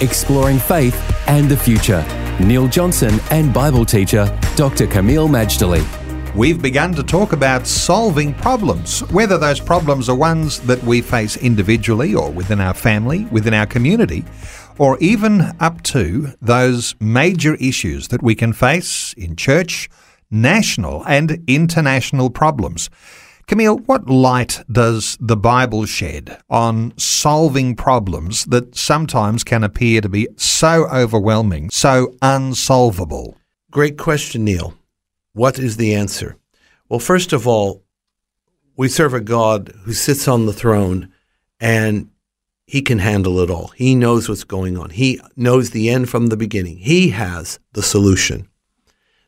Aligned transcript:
exploring 0.00 0.58
faith 0.58 0.96
and 1.28 1.48
the 1.48 1.56
future. 1.56 2.04
Neil 2.40 2.68
Johnson 2.68 3.20
and 3.30 3.52
Bible 3.52 3.84
teacher 3.84 4.26
Dr. 4.56 4.86
Kameel 4.86 5.28
Majdali. 5.28 5.84
We've 6.34 6.62
begun 6.62 6.94
to 6.94 7.02
talk 7.02 7.32
about 7.32 7.66
solving 7.66 8.32
problems, 8.34 9.00
whether 9.10 9.36
those 9.36 9.58
problems 9.58 10.08
are 10.08 10.14
ones 10.14 10.60
that 10.60 10.80
we 10.84 11.00
face 11.00 11.36
individually 11.36 12.14
or 12.14 12.30
within 12.30 12.60
our 12.60 12.72
family, 12.72 13.24
within 13.32 13.52
our 13.52 13.66
community, 13.66 14.24
or 14.78 14.96
even 15.00 15.52
up 15.58 15.82
to 15.82 16.32
those 16.40 16.94
major 17.00 17.56
issues 17.56 18.08
that 18.08 18.22
we 18.22 18.36
can 18.36 18.52
face 18.52 19.12
in 19.14 19.34
church, 19.34 19.90
national 20.30 21.04
and 21.06 21.42
international 21.48 22.30
problems. 22.30 22.90
Kameel, 23.50 23.84
what 23.88 24.08
light 24.08 24.62
does 24.70 25.18
the 25.20 25.36
Bible 25.36 25.84
shed 25.84 26.40
on 26.48 26.96
solving 26.96 27.74
problems 27.74 28.44
that 28.44 28.76
sometimes 28.76 29.42
can 29.42 29.64
appear 29.64 30.00
to 30.00 30.08
be 30.08 30.28
so 30.36 30.86
overwhelming, 30.86 31.68
so 31.68 32.14
unsolvable? 32.22 33.36
Great 33.72 33.98
question, 33.98 34.44
Neil. 34.44 34.74
What 35.32 35.58
is 35.58 35.78
the 35.78 35.96
answer? 35.96 36.36
Well, 36.88 37.00
first 37.00 37.32
of 37.32 37.48
all, 37.48 37.82
we 38.76 38.86
serve 38.86 39.14
a 39.14 39.20
God 39.20 39.74
who 39.82 39.94
sits 39.94 40.28
on 40.28 40.46
the 40.46 40.52
throne 40.52 41.12
and 41.58 42.08
he 42.66 42.82
can 42.82 43.00
handle 43.00 43.40
it 43.40 43.50
all. 43.50 43.72
He 43.74 43.96
knows 43.96 44.28
what's 44.28 44.44
going 44.44 44.78
on. 44.78 44.90
He 44.90 45.20
knows 45.34 45.70
the 45.70 45.90
end 45.90 46.08
from 46.08 46.28
the 46.28 46.36
beginning. 46.36 46.78
He 46.78 47.08
has 47.08 47.58
the 47.72 47.82
solution. 47.82 48.48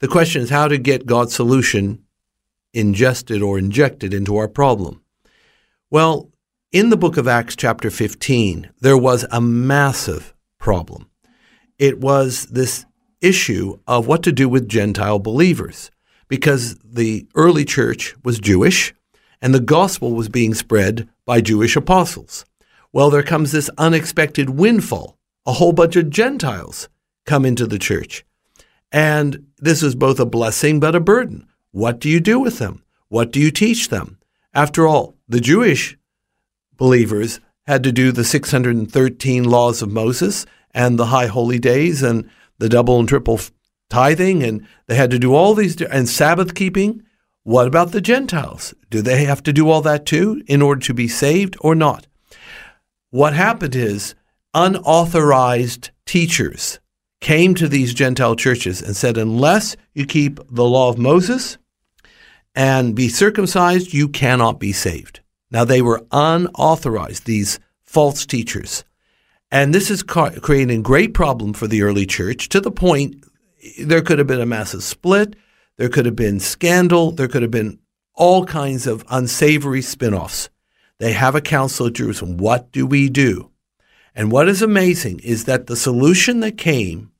The 0.00 0.08
question 0.08 0.42
is 0.42 0.50
how 0.50 0.66
to 0.66 0.76
get 0.76 1.06
God's 1.06 1.36
solution 1.36 2.02
ingested 2.72 3.42
or 3.42 3.58
injected 3.58 4.12
into 4.14 4.36
our 4.36 4.48
problem? 4.48 5.02
Well, 5.90 6.30
in 6.70 6.90
the 6.90 6.96
book 6.96 7.16
of 7.16 7.26
Acts, 7.26 7.56
chapter 7.56 7.90
15, 7.90 8.70
there 8.80 8.98
was 8.98 9.24
a 9.30 9.40
massive 9.40 10.34
problem. 10.58 11.08
It 11.78 11.98
was 11.98 12.46
this 12.46 12.84
issue 13.20 13.78
of 13.86 14.06
what 14.06 14.22
to 14.24 14.32
do 14.32 14.48
with 14.48 14.68
Gentile 14.68 15.18
believers 15.18 15.90
because 16.28 16.76
the 16.84 17.26
early 17.34 17.64
church 17.64 18.14
was 18.22 18.38
Jewish 18.38 18.94
and 19.40 19.54
the 19.54 19.60
gospel 19.60 20.12
was 20.12 20.28
being 20.28 20.54
spread 20.54 21.08
by 21.24 21.40
Jewish 21.40 21.76
apostles. 21.76 22.44
Well, 22.92 23.10
there 23.10 23.22
comes 23.22 23.52
this 23.52 23.70
unexpected 23.78 24.50
windfall. 24.50 25.18
A 25.46 25.54
whole 25.54 25.72
bunch 25.72 25.96
of 25.96 26.10
Gentiles 26.10 26.88
come 27.24 27.44
into 27.44 27.66
the 27.66 27.78
church. 27.78 28.24
And 28.92 29.46
this 29.58 29.82
is 29.82 29.94
both 29.94 30.20
a 30.20 30.26
blessing 30.26 30.80
but 30.80 30.94
a 30.94 31.00
burden. 31.00 31.47
What 31.72 32.00
do 32.00 32.08
you 32.08 32.20
do 32.20 32.38
with 32.38 32.58
them? 32.58 32.82
What 33.08 33.30
do 33.30 33.40
you 33.40 33.50
teach 33.50 33.88
them? 33.88 34.18
After 34.54 34.86
all, 34.86 35.16
the 35.28 35.40
Jewish 35.40 35.96
believers 36.76 37.40
had 37.66 37.82
to 37.84 37.92
do 37.92 38.12
the 38.12 38.24
613 38.24 39.44
laws 39.44 39.82
of 39.82 39.90
Moses 39.90 40.46
and 40.72 40.98
the 40.98 41.06
high 41.06 41.26
holy 41.26 41.58
days 41.58 42.02
and 42.02 42.28
the 42.58 42.68
double 42.68 42.98
and 42.98 43.08
triple 43.08 43.40
tithing, 43.90 44.42
and 44.42 44.66
they 44.86 44.96
had 44.96 45.10
to 45.10 45.18
do 45.18 45.34
all 45.34 45.54
these, 45.54 45.80
and 45.80 46.08
Sabbath 46.08 46.54
keeping. 46.54 47.02
What 47.42 47.66
about 47.66 47.92
the 47.92 48.00
Gentiles? 48.00 48.74
Do 48.90 49.00
they 49.00 49.24
have 49.24 49.42
to 49.44 49.52
do 49.52 49.70
all 49.70 49.80
that 49.82 50.06
too 50.06 50.42
in 50.46 50.60
order 50.60 50.80
to 50.82 50.94
be 50.94 51.08
saved 51.08 51.56
or 51.60 51.74
not? 51.74 52.06
What 53.10 53.32
happened 53.32 53.74
is 53.74 54.14
unauthorized 54.54 55.90
teachers 56.04 56.78
came 57.20 57.54
to 57.54 57.68
these 57.68 57.94
Gentile 57.94 58.36
churches 58.36 58.82
and 58.82 58.96
said, 58.96 59.16
unless 59.16 59.76
you 59.94 60.06
keep 60.06 60.40
the 60.50 60.64
law 60.64 60.88
of 60.88 60.98
Moses 60.98 61.58
and 62.58 62.96
be 62.96 63.08
circumcised, 63.08 63.94
you 63.94 64.08
cannot 64.08 64.58
be 64.58 64.72
saved. 64.72 65.20
Now, 65.48 65.64
they 65.64 65.80
were 65.80 66.04
unauthorized, 66.10 67.24
these 67.24 67.60
false 67.84 68.26
teachers. 68.26 68.84
And 69.52 69.72
this 69.72 69.92
is 69.92 70.02
creating 70.02 70.80
a 70.80 70.82
great 70.82 71.14
problem 71.14 71.52
for 71.52 71.68
the 71.68 71.82
early 71.82 72.04
church 72.04 72.48
to 72.48 72.60
the 72.60 72.72
point 72.72 73.24
there 73.80 74.02
could 74.02 74.18
have 74.18 74.26
been 74.26 74.40
a 74.40 74.46
massive 74.46 74.82
split, 74.82 75.36
there 75.76 75.88
could 75.88 76.04
have 76.04 76.16
been 76.16 76.40
scandal, 76.40 77.12
there 77.12 77.28
could 77.28 77.42
have 77.42 77.50
been 77.52 77.78
all 78.14 78.44
kinds 78.44 78.88
of 78.88 79.04
unsavory 79.08 79.80
spin 79.80 80.12
offs. 80.12 80.50
They 80.98 81.12
have 81.12 81.36
a 81.36 81.40
council 81.40 81.86
at 81.86 81.92
Jerusalem. 81.92 82.38
What 82.38 82.72
do 82.72 82.86
we 82.86 83.08
do? 83.08 83.52
And 84.16 84.32
what 84.32 84.48
is 84.48 84.62
amazing 84.62 85.20
is 85.20 85.44
that 85.44 85.68
the 85.68 85.76
solution 85.76 86.40
that 86.40 86.58
came 86.58 87.12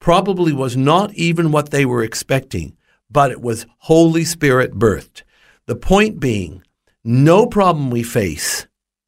probably 0.00 0.54
was 0.54 0.78
not 0.78 1.12
even 1.12 1.52
what 1.52 1.70
they 1.70 1.84
were 1.84 2.02
expecting, 2.02 2.74
but 3.10 3.30
it 3.30 3.40
was 3.40 3.66
Holy 3.78 4.24
Spirit 4.24 4.74
birthed. 4.74 5.22
The 5.66 5.76
point 5.76 6.20
being, 6.20 6.62
no 7.04 7.46
problem 7.46 7.90
we 7.90 8.02
face 8.02 8.66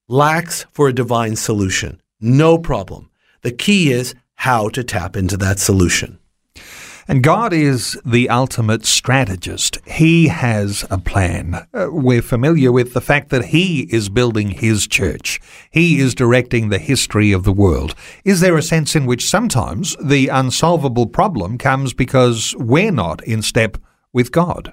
lacks 0.08 0.66
for 0.72 0.88
a 0.88 0.94
divine 0.94 1.36
solution. 1.36 2.00
No 2.20 2.58
problem. 2.58 3.10
The 3.42 3.52
key 3.52 3.92
is 3.92 4.14
how 4.36 4.68
to 4.70 4.82
tap 4.82 5.16
into 5.16 5.36
that 5.36 5.58
solution. 5.58 6.18
And 7.10 7.22
God 7.22 7.54
is 7.54 7.98
the 8.04 8.28
ultimate 8.28 8.84
strategist. 8.84 9.78
He 9.86 10.28
has 10.28 10.84
a 10.90 10.98
plan. 10.98 11.66
Uh, 11.72 11.86
we're 11.90 12.20
familiar 12.20 12.70
with 12.70 12.92
the 12.92 13.00
fact 13.00 13.30
that 13.30 13.46
He 13.46 13.88
is 13.90 14.10
building 14.10 14.50
His 14.50 14.86
church. 14.86 15.40
He 15.70 16.00
is 16.00 16.14
directing 16.14 16.68
the 16.68 16.78
history 16.78 17.32
of 17.32 17.44
the 17.44 17.52
world. 17.52 17.94
Is 18.26 18.40
there 18.40 18.58
a 18.58 18.62
sense 18.62 18.94
in 18.94 19.06
which 19.06 19.26
sometimes 19.26 19.96
the 20.04 20.28
unsolvable 20.28 21.06
problem 21.06 21.56
comes 21.56 21.94
because 21.94 22.54
we're 22.58 22.92
not 22.92 23.24
in 23.24 23.40
step 23.40 23.78
with 24.12 24.32
God? 24.32 24.72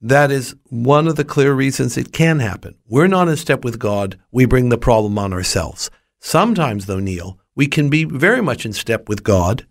That 0.00 0.30
is 0.30 0.56
one 0.68 1.06
of 1.06 1.16
the 1.16 1.24
clear 1.24 1.52
reasons 1.54 1.96
it 1.96 2.12
can 2.12 2.40
happen. 2.40 2.74
We're 2.86 3.06
not 3.06 3.28
in 3.28 3.36
step 3.36 3.64
with 3.64 3.78
God. 3.78 4.18
We 4.30 4.46
bring 4.46 4.68
the 4.68 4.78
problem 4.78 5.18
on 5.18 5.32
ourselves. 5.32 5.90
Sometimes, 6.18 6.86
though, 6.86 6.98
Neil, 6.98 7.38
we 7.54 7.66
can 7.66 7.88
be 7.88 8.04
very 8.04 8.40
much 8.40 8.66
in 8.66 8.72
step 8.72 9.08
with 9.08 9.22
God 9.22 9.66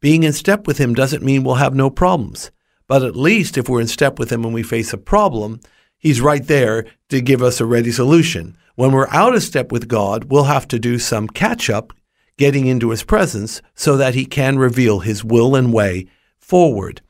being 0.00 0.22
in 0.22 0.32
step 0.32 0.66
with 0.66 0.78
Him 0.78 0.94
doesn't 0.94 1.22
mean 1.22 1.42
we'll 1.42 1.56
have 1.56 1.74
no 1.74 1.90
problems. 1.90 2.50
But 2.86 3.02
at 3.02 3.16
least 3.16 3.58
if 3.58 3.68
we're 3.68 3.80
in 3.80 3.88
step 3.88 4.18
with 4.18 4.30
Him 4.30 4.42
when 4.42 4.52
we 4.52 4.62
face 4.62 4.92
a 4.92 4.98
problem, 4.98 5.60
He's 5.98 6.20
right 6.20 6.46
there 6.46 6.86
to 7.08 7.20
give 7.20 7.42
us 7.42 7.60
a 7.60 7.66
ready 7.66 7.90
solution. 7.90 8.56
When 8.74 8.92
we're 8.92 9.08
out 9.08 9.34
of 9.34 9.42
step 9.42 9.72
with 9.72 9.88
God, 9.88 10.24
we'll 10.24 10.44
have 10.44 10.68
to 10.68 10.78
do 10.78 10.98
some 10.98 11.26
catch 11.26 11.70
up, 11.70 11.92
getting 12.36 12.66
into 12.66 12.90
His 12.90 13.02
presence 13.02 13.62
so 13.74 13.96
that 13.96 14.14
He 14.14 14.26
can 14.26 14.58
reveal 14.58 15.00
His 15.00 15.24
will 15.24 15.56
and 15.56 15.72
way 15.72 16.06
forward. 16.38 17.00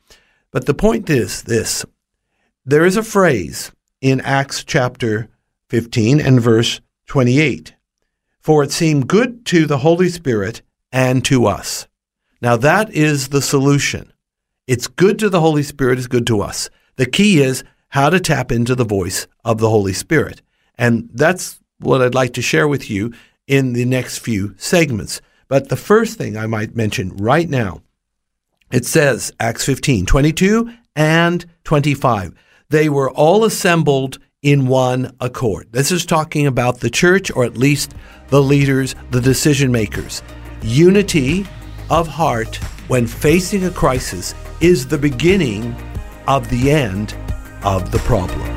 But 0.51 0.65
the 0.65 0.73
point 0.73 1.09
is 1.09 1.43
this 1.43 1.85
there 2.65 2.85
is 2.85 2.97
a 2.97 3.03
phrase 3.03 3.71
in 4.01 4.21
Acts 4.21 4.63
chapter 4.63 5.29
15 5.69 6.19
and 6.19 6.41
verse 6.41 6.81
28 7.07 7.75
For 8.39 8.63
it 8.63 8.71
seemed 8.71 9.07
good 9.07 9.45
to 9.47 9.65
the 9.65 9.79
Holy 9.79 10.09
Spirit 10.09 10.61
and 10.91 11.23
to 11.25 11.45
us. 11.45 11.87
Now, 12.41 12.55
that 12.57 12.93
is 12.93 13.29
the 13.29 13.41
solution. 13.41 14.13
It's 14.67 14.87
good 14.87 15.17
to 15.19 15.29
the 15.29 15.39
Holy 15.39 15.63
Spirit, 15.63 15.97
it's 15.97 16.07
good 16.07 16.27
to 16.27 16.41
us. 16.41 16.69
The 16.97 17.05
key 17.05 17.39
is 17.39 17.63
how 17.89 18.09
to 18.09 18.19
tap 18.19 18.51
into 18.51 18.75
the 18.75 18.85
voice 18.85 19.27
of 19.43 19.59
the 19.59 19.69
Holy 19.69 19.93
Spirit. 19.93 20.41
And 20.77 21.09
that's 21.13 21.59
what 21.79 22.01
I'd 22.01 22.15
like 22.15 22.33
to 22.33 22.41
share 22.41 22.67
with 22.67 22.89
you 22.89 23.13
in 23.47 23.73
the 23.73 23.85
next 23.85 24.19
few 24.19 24.55
segments. 24.57 25.21
But 25.47 25.69
the 25.69 25.77
first 25.77 26.17
thing 26.17 26.35
I 26.35 26.47
might 26.47 26.75
mention 26.75 27.15
right 27.15 27.49
now, 27.49 27.81
it 28.71 28.85
says, 28.85 29.31
Acts 29.39 29.65
15, 29.65 30.05
22 30.05 30.71
and 30.95 31.45
25. 31.63 32.33
They 32.69 32.89
were 32.89 33.11
all 33.11 33.45
assembled 33.45 34.19
in 34.41 34.67
one 34.67 35.15
accord. 35.19 35.67
This 35.71 35.91
is 35.91 36.05
talking 36.05 36.47
about 36.47 36.79
the 36.79 36.89
church, 36.89 37.31
or 37.31 37.43
at 37.43 37.57
least 37.57 37.93
the 38.27 38.41
leaders, 38.41 38.95
the 39.11 39.21
decision 39.21 39.71
makers. 39.71 40.21
Unity 40.61 41.45
of 41.89 42.07
heart 42.07 42.55
when 42.87 43.07
facing 43.07 43.65
a 43.65 43.71
crisis 43.71 44.33
is 44.61 44.87
the 44.87 44.97
beginning 44.97 45.75
of 46.27 46.49
the 46.49 46.71
end 46.71 47.15
of 47.63 47.91
the 47.91 47.99
problem. 47.99 48.56